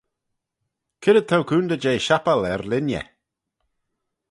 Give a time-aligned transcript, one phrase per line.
[1.01, 3.07] C'red t'ou coontey jeh shappal er-linney?